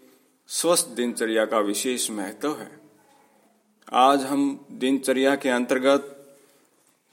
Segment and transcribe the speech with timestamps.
[0.48, 2.80] स्वस्थ दिनचर्या का विशेष महत्व है।
[3.94, 6.00] आज हम दिनचर्या के अंतर्गत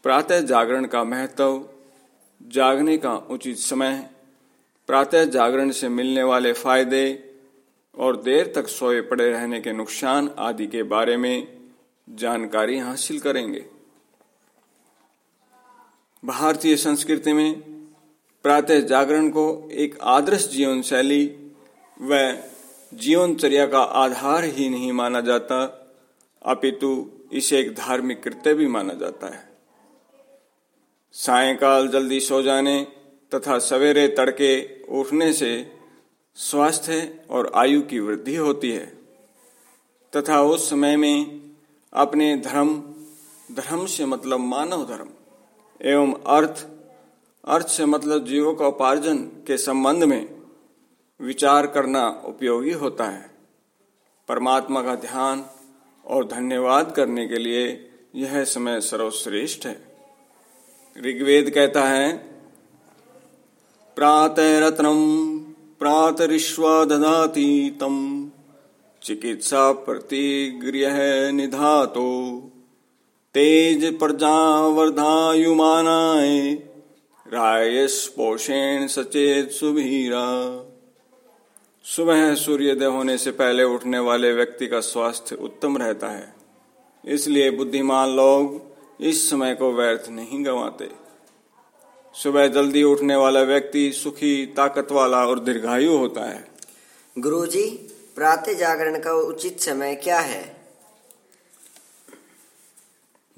[0.02, 1.68] प्रातः जागरण का महत्व,
[2.42, 4.10] जागने का उचित समय,
[4.86, 7.23] प्रातः जागरण से मिलने वाले फ़ायदे
[7.98, 11.46] और देर तक सोए पड़े रहने के नुकसान आदि के बारे में
[12.08, 13.64] जानकारी हासिल करेंगे।
[16.24, 17.60] भारतीय संस्कृति में
[18.44, 21.24] प्रातः जागरण को एक आदर्श जीवन शैली
[22.02, 22.38] व
[22.94, 25.64] जीवनचर्या का आधार ही नहीं माना जाता,
[26.42, 29.48] अपितु इसे एक धार्मिक कृत्य भी माना जाता है।
[31.12, 32.86] सायकाल जल्दी सो जाने
[33.34, 35.50] तथा सवेरे तड़के उठने से
[36.36, 38.86] स्वास्थ्य और आयु की वृद्धि होती है।
[40.16, 41.40] तथा उस समय में
[41.92, 42.94] अपने धर्म
[43.52, 45.08] धर्म से मतलब मानव धर्म
[45.80, 46.66] एवं अर्थ
[47.44, 50.42] अर्थ से मतलब जीवों का उपार्जन के संबंध में
[51.20, 53.30] विचार करना उपयोगी होता है।
[54.28, 55.46] परमात्मा का ध्यान
[56.06, 59.96] और धन्यवाद करने के लिए यह समय सर्वश्रेष्ठ है।
[60.98, 62.16] ऋग्वेद कहता है,
[63.96, 65.33] प्रातः रत्नम
[65.84, 68.30] प्रातरिश्वा ददाति तम
[69.02, 72.40] चिकित्सा प्रतिगृह निधातो।
[73.34, 76.58] तेज प्रजावर्धायुमानाय
[77.32, 80.26] रायस पोषेण सचेत सुभीरा।
[81.84, 86.34] सुबह सूर्योदय होने से पहले उठने वाले व्यक्ति का स्वास्थ्य उत्तम रहता है।
[87.04, 88.62] इसलिए बुद्धिमान लोग
[89.00, 90.90] इस समय को व्यर्थ नहीं गंवाते।
[92.14, 96.48] सुबह जल्दी उठने वाला व्यक्ति सुखी ताकत वाला और दीर्घायु होता है।
[97.18, 97.70] गुरुजी
[98.16, 100.56] प्रातः जागरण का उचित समय क्या है?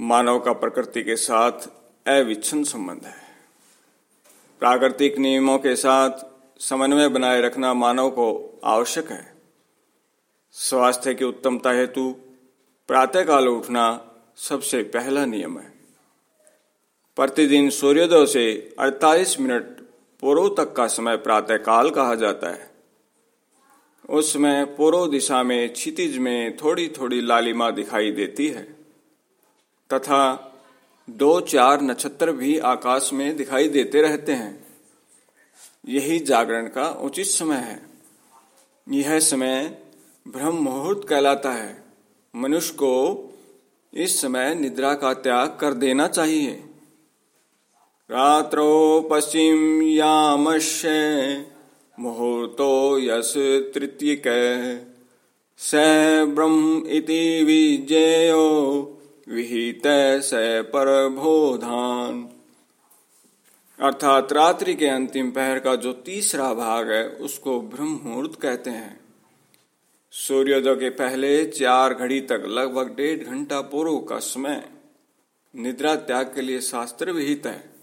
[0.00, 1.52] मानव का प्रकृति के साथ
[2.06, 3.26] अविच्छन संबंध है।
[4.60, 6.10] प्राकृतिक नियमों के साथ
[6.62, 9.34] समन्वय बनाए रखना मानव को आवश्यक है।
[10.52, 12.16] स्वास्थ्य की उत्तमता हेतु
[12.88, 15.75] प्रातःकाल उठना सबसे पहला नियम है।
[17.16, 19.64] प्रतिदिन सूर्योदय से 48 मिनट
[20.20, 22.70] पूर्व तक का समय प्रातःकाल कहा जाता है।
[24.08, 28.62] उसमें पूर्व दिशा में क्षितिज में थोड़ी थोड़ी लालिमा दिखाई देती है,
[29.92, 30.52] तथा
[31.10, 34.66] दो चार नक्षत्र भी आकाश में दिखाई देते रहते हैं।
[35.88, 37.82] यही जागरण का उचित समय है।
[38.88, 39.78] यह समय
[40.28, 41.84] ब्रह्म मुहूर्त कहलाता है।
[42.36, 42.92] मनुष्य को
[43.94, 46.62] इस समय निद्रा का त्याग कर देना चाहिए।
[48.10, 50.88] रात्रो पश्चिम यामश्य
[51.98, 53.32] मुहूर्तो यस
[53.74, 54.22] तृतीय
[55.58, 55.74] स
[56.28, 58.44] ब्रह्म इति विजयो,
[59.28, 59.82] विहित
[60.22, 60.30] स
[60.64, 62.28] पर बोधान
[63.78, 69.00] अर्थात रात्रि के अंतिम पहर का जो तीसरा भाग है, उसको ब्रह्म मुहूर्त कहते हैं।
[70.12, 74.68] सूर्योदय के पहले चार घड़ी तक लगभग डेढ़ घंटा पूर्व का समय
[75.54, 77.75] निद्रा त्याग के लिए शास्त्र विहित है।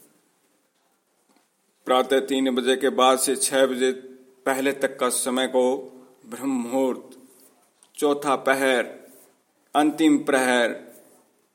[1.86, 3.92] प्रातः तीन बजे के बाद से छह बजे
[4.46, 5.94] पहले तक का समय को
[6.26, 7.18] ब्रह्म मुहूर्त
[8.00, 8.84] चौथा पहर,
[9.76, 10.76] अंतिम प्रहर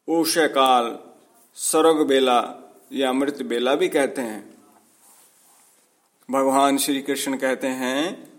[0.08, 0.98] ऊषय काल
[1.54, 2.54] सर्ग बेला
[2.92, 4.54] या अमृत बेला भी कहते हैं।
[6.30, 8.32] भगवान श्री कृष्ण कहते हैं,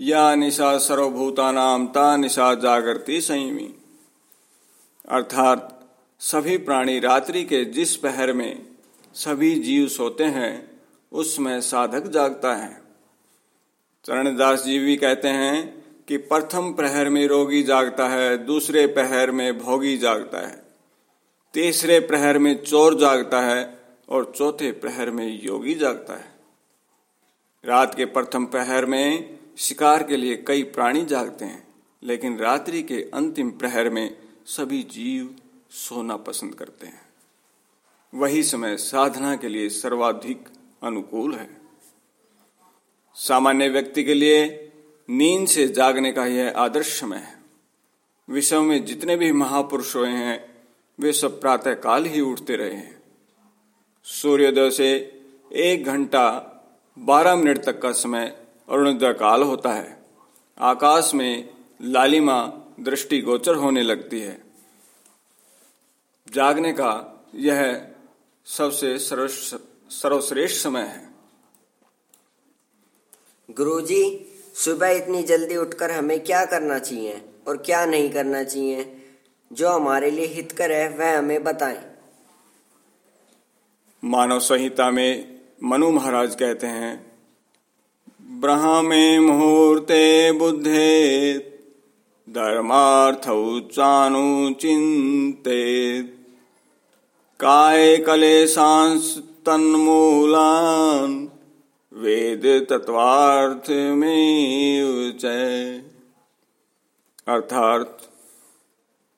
[0.00, 3.74] या निशा सर्वभूता नाम ता निशा जागृति संयमी।
[5.08, 5.90] अर्थात,
[6.20, 8.66] सभी प्राणी रात्रि के जिस पहर में
[9.14, 10.75] सभी जीव सोते हैं
[11.16, 12.74] उसमें साधक जागता है।
[14.04, 19.58] चरणदास जी भी कहते हैं कि प्रथम प्रहर में रोगी जागता है, दूसरे प्रहर में
[19.58, 20.62] भोगी जागता है,
[21.54, 23.78] तीसरे प्रहर में चोर जागता है
[24.08, 26.34] और चौथे प्रहर में योगी जागता है।
[27.64, 31.66] रात के प्रथम प्रहर में शिकार के लिए कई प्राणी जागते हैं,
[32.02, 34.16] लेकिन रात्रि के अंतिम प्रहर में
[34.46, 35.34] सभी जीव
[35.70, 37.04] सोना पसंद करते हैं।
[38.12, 40.48] वही समय साधना के लिए सर्वाधिक
[40.82, 41.60] अनुकूल है।
[43.14, 44.72] सामान्य व्यक्ति के लिए
[45.10, 47.42] नींद से जागने का यह आदर्श समय है।
[48.30, 50.64] विश्व में जितने भी महापुरुष हुए हैं,
[51.00, 53.02] वे सब प्रातः काल ही उठते रहे हैं।
[54.04, 55.20] सूर्योदय से
[55.52, 56.52] एक घंटा
[56.98, 60.06] बारह मिनट तक का समय अरुणोदय काल होता है।
[60.58, 61.50] आकाश में
[61.82, 64.42] लालिमा दृष्टि गोचर होने लगती है।
[66.32, 67.88] जागने का यह
[68.46, 69.56] सबसे सर्वश्रेष्ठ
[69.90, 71.08] समय है।
[73.50, 79.02] गुरुजी सुबह इतनी जल्दी उठकर हमें क्या करना चाहिए और क्या नहीं करना चाहिए?
[79.52, 81.96] जो हमारे लिए हितकर है वह हमें बताएँ।
[84.04, 87.12] मानव संहिता में मनु महाराज कहते हैं
[88.40, 91.38] ब्रह्मे मुहूर्ते बुद्धे
[92.30, 93.22] धर्मार्थ
[94.60, 96.02] चिंते
[97.40, 101.30] काय कलेशांस तन्मूलान
[101.92, 104.84] वेद तत्वार्थ में
[107.28, 108.02] अर्थात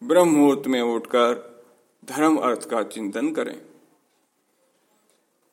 [0.04, 1.62] ब्रह्म मुहूर्त में उठकर
[2.04, 3.56] धर्म अर्थ का चिंतन करें।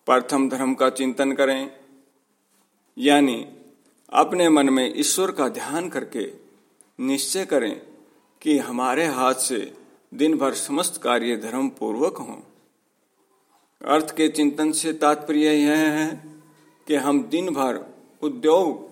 [0.06, 1.72] प्रथम धर्म का चिंतन करें।
[2.98, 3.48] यानी
[4.14, 6.32] अपने मन में ईश्वर का ध्यान करके
[7.00, 7.82] निश्चय करें
[8.42, 9.74] कि हमारे हाथ से
[10.14, 12.55] दिन भर समस्त कार्य धर्म पूर्वक हों।
[13.86, 16.24] अर्थ के चिंतन से तात्पर्य यह है
[16.88, 18.90] कि हम दिन भर उद्योग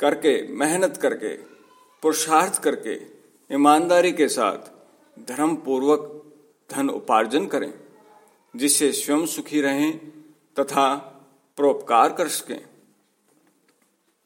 [0.00, 1.36] करके, मेहनत करके,
[2.02, 2.94] पुरुषार्थ करके,
[3.54, 4.58] ईमानदारी के साथ
[5.28, 6.22] धर्म पूर्वक
[6.70, 7.74] धन उपार्जन करें,
[8.56, 9.98] जिससे स्वयं सुखी रहें
[10.60, 10.94] तथा
[11.58, 12.64] परोपकार कर सकें।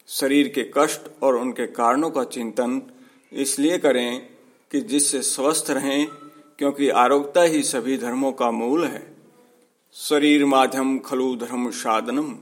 [0.06, 2.82] शरीर के कष्ट और उनके कारणों का चिंतन
[3.32, 4.28] इसलिए करें
[4.70, 6.06] कि जिससे स्वस्थ रहें
[6.58, 9.16] क्योंकि आरोग्यता ही सभी धर्मों का मूल है।
[9.92, 12.36] शरीर माध्यम खलु धर्म साधनम।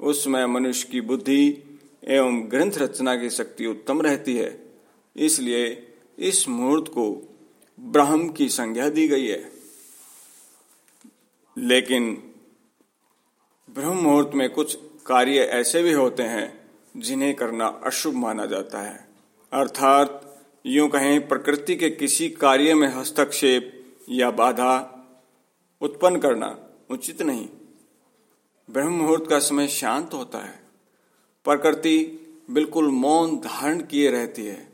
[0.00, 4.72] उसमें मनुष्य की बुद्धि एवं ग्रंथ रचना की शक्ति उत्तम रहती है।
[5.16, 7.36] इसलिए इस मुहूर्त को
[7.80, 9.52] ब्रह्म की संज्ञा दी गई है।
[11.58, 12.34] लेकिन
[13.70, 19.08] ब्रह्म मुहूर्त में कुछ कार्य ऐसे भी होते हैं जिन्हें करना अशुभ माना जाता है।
[19.52, 20.33] अर्थात
[20.66, 24.90] यूँ कहें, प्रकृति के किसी कार्य में हस्तक्षेप या बाधा
[25.80, 26.58] उत्पन्न करना
[26.90, 27.48] उचित नहीं।
[28.70, 30.60] ब्रह्म मुहूर्त का समय शांत होता है।
[31.44, 32.20] प्रकृति
[32.50, 34.68] बिल्कुल मौन धारण किए रहती है।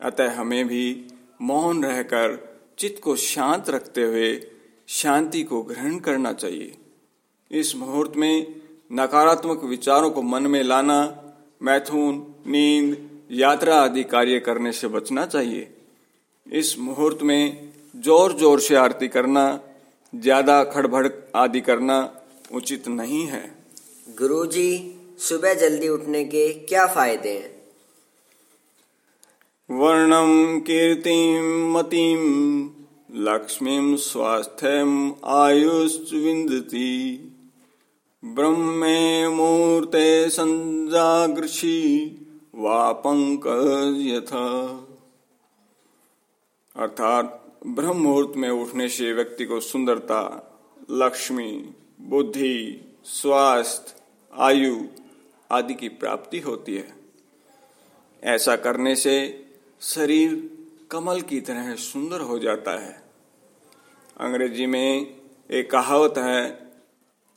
[0.00, 1.06] अतः हमें भी
[1.42, 4.50] मौन रहकर चित्त को शांत रखते हुए
[4.88, 6.78] शांति को ग्रहण करना चाहिए।
[7.50, 8.62] इस मुहूर्त में
[8.92, 11.22] नकारात्मक विचारों को मन में लाना,
[11.62, 15.68] मैथुन, नींद यात्रा आदि कार्य करने से बचना चाहिए।
[16.46, 17.72] इस मुहूर्त में
[18.04, 19.44] ज़ोर ज़ोर से आरती करना
[20.12, 21.98] ज़्यादा खड़भड़ आदि करना
[22.52, 23.44] उचित नहीं है।
[24.18, 24.70] गुरुजी
[25.18, 27.50] सुबह जल्दी उठने के क्या फ़ायदे हैं?
[29.70, 32.20] वर्णम कीर्तिम मतिम
[33.24, 34.92] लक्ष्मी स्वास्थ्यम
[35.36, 36.92] आयुष्विंदती
[38.22, 41.72] ब्रह्मे मूर्ते संजागृषि।
[42.56, 44.46] वा पंकज यथा
[46.76, 50.20] अर्थात ब्रह्म मुहूर्त में उठने से व्यक्ति को सुंदरता,
[50.90, 53.94] लक्ष्मी, बुद्धि, स्वास्थ्य,
[54.32, 54.84] आयु
[55.50, 56.94] आदि की प्राप्ति होती है।
[58.22, 59.46] ऐसा करने से
[59.80, 60.50] शरीर
[60.90, 63.02] कमल की तरह सुंदर हो जाता है।
[64.16, 65.16] अंग्रेज़ी में
[65.50, 66.44] एक कहावत है,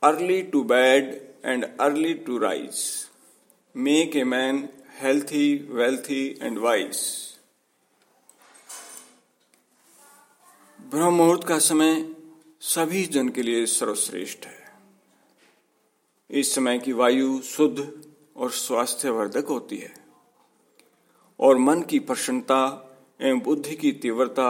[0.03, 3.05] early to bed and early to rise.
[3.75, 4.69] Make a man
[5.01, 6.97] healthy wealthy and wise
[10.81, 12.15] ब्रह्म मुहूर्त का समय
[12.61, 14.73] सभी जन के लिए सर्वश्रेष्ठ है।
[16.29, 18.03] इस समय की वायु शुद्ध
[18.35, 19.93] और स्वास्थ्यवर्धक होती है
[21.39, 22.91] और मन की प्रसन्नता
[23.21, 24.49] एवं बुद्धि की तीव्रता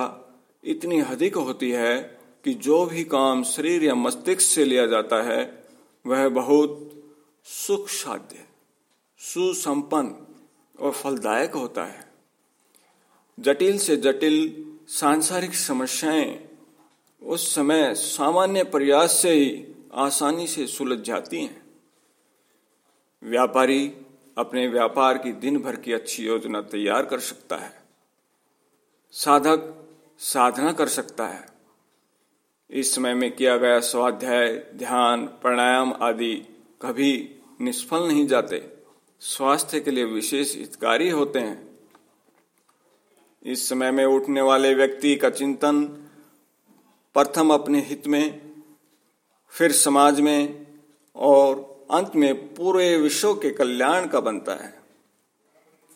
[0.63, 1.99] इतनी अधिक होती है
[2.43, 5.63] कि जो भी काम शरीर या मस्तिष्क से लिया जाता है,
[6.05, 7.03] वह बहुत
[7.45, 8.45] सुख साध्य,
[9.17, 10.25] सुसंपन्न
[10.81, 12.11] और फलदायक होता है।
[13.39, 16.49] जटिल से जटिल सांसारिक समस्याएँ
[17.23, 21.63] उस समय सामान्य प्रयास से ही आसानी से सुलझ जाती हैं।
[23.23, 23.97] व्यापारी
[24.37, 27.83] अपने व्यापार की दिन भर की अच्छी योजना तैयार कर सकता है।
[29.11, 31.47] साधक साधना कर सकता है।
[32.69, 36.35] इस समय में किया गया स्वाध्याय, ध्यान, प्राणायाम आदि
[36.81, 38.78] कभी निष्फल नहीं जाते।
[39.21, 41.67] स्वास्थ्य के लिए विशेष हितकारी होते हैं।
[43.45, 45.83] इस समय में उठने वाले व्यक्ति का चिंतन
[47.15, 48.41] प्रथम अपने हित में,
[49.53, 50.65] फिर समाज में
[51.15, 54.73] और अंत में पूरे विश्व के कल्याण का बनता है।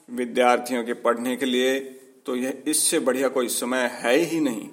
[0.10, 1.80] विद्यार्थियों के पढ़ने के लिए
[2.25, 4.70] तो यह इससे बढ़िया कोई समय है ही नहीं।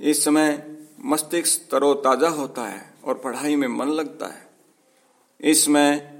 [0.00, 0.62] इस समय
[1.04, 4.48] मस्तिष्क तरोताजा होता है और पढ़ाई में मन लगता है।
[5.40, 6.13] इसमें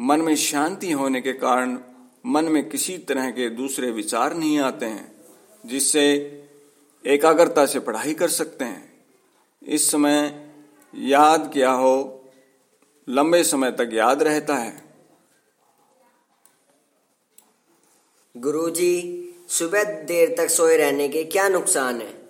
[0.00, 1.78] मन में शांति होने के कारण
[2.26, 5.20] मन में किसी तरह के दूसरे विचार नहीं आते हैं
[5.66, 6.02] जिससे
[7.06, 9.06] एकाग्रता से पढ़ाई कर सकते हैं।
[9.62, 10.50] इस समय
[10.94, 12.24] याद किया हो
[13.08, 14.84] लंबे समय तक याद रहता है।
[18.36, 22.28] गुरुजी सुबह देर तक सोए रहने के क्या नुकसान है?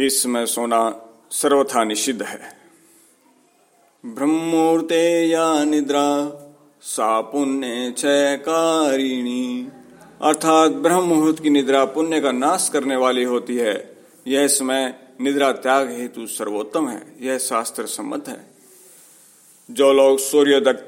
[0.00, 2.65] इस समय सोना सर्वथा निषिद्ध है।
[4.06, 6.32] ब्रह्मूर्ते या निद्रा,
[6.82, 9.68] सा पुण्य चयकारिणी
[10.22, 13.96] अर्थात ब्रह्म मुहूर्त की निद्रा पुण्य का नाश करने वाली होती है।
[14.26, 18.50] यह समय निद्रा त्याग हेतु सर्वोत्तम है। यह शास्त्र सम्मत है।
[19.70, 20.84] जो लोग सूर्योदय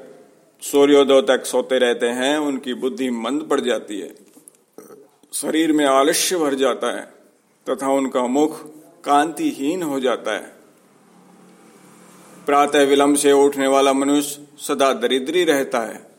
[0.61, 4.15] सूर्योदय तक सोते रहते हैं, उनकी बुद्धि मंद पड़ जाती है।
[5.33, 7.13] शरीर में आलस्य भर जाता है,
[7.69, 8.67] तथा उनका मुख
[9.03, 10.58] कांतिहीन हो जाता है।
[12.45, 16.09] प्रातः विलंब से उठने वाला मनुष्य सदा दरिद्री रहता है।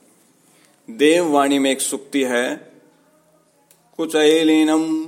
[0.90, 2.72] देववाणी में एक सुक्ति है
[3.96, 5.04] कुचैलिनम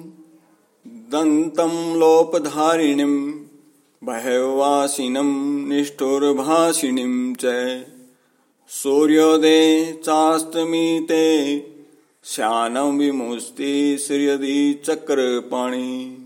[0.87, 3.33] दंतम लोपधारिणीम
[4.05, 5.29] भयवासिनम
[5.69, 7.45] निष्ठुर्भाषिणीम च।
[8.69, 11.59] सूर्योदय चास्तमीते,
[12.25, 13.97] श्यानम विमुस्ति
[14.87, 16.19] चक्र पाणी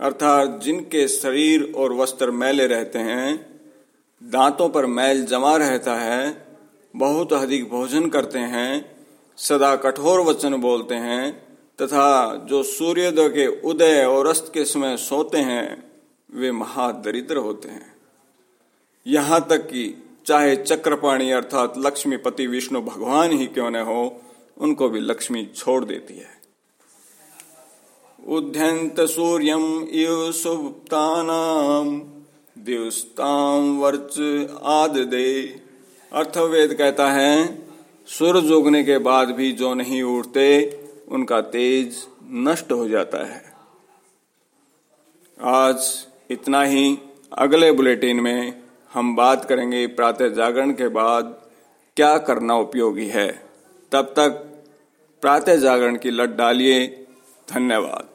[0.00, 3.51] अर्थात जिनके शरीर और वस्त्र मैले रहते हैं
[4.22, 6.46] दांतों पर मैल जमा रहता है,
[6.96, 8.96] बहुत अधिक भोजन करते हैं,
[9.36, 11.32] सदा कठोर वचन बोलते हैं,
[11.82, 15.90] तथा जो सूर्योदय के उदय और अस्त के समय सोते हैं,
[16.34, 17.96] वे महादरिद्र होते हैं।
[19.06, 24.20] यहाँ तक कि चाहे चक्रपाणी अर्थात लक्ष्मीपति विष्णु भगवान ही क्यों न हो,
[24.58, 26.42] उनको भी लक्ष्मी छोड़ देती है।
[28.28, 32.11] उद्यंत सूर्यम इव सुप्तानाम
[32.58, 35.42] दिवस्ताम वर्च आद दे।
[36.12, 37.58] अर्थवेद कहता है,
[38.06, 40.78] सूरज उगने के बाद भी जो नहीं उठते
[41.08, 43.52] उनका तेज नष्ट हो जाता है।
[45.42, 46.98] आज इतना ही।
[47.32, 51.42] अगले बुलेटिन में हम बात करेंगे प्रातः जागरण के बाद
[51.96, 53.42] क्या करना उपयोगी है।
[53.92, 54.30] तब तक
[55.20, 57.06] प्रातः जागरण की लट डालिए।
[57.50, 58.11] धन्यवाद।